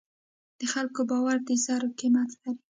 [0.59, 2.61] د خلکو باور د زر قیمت لري.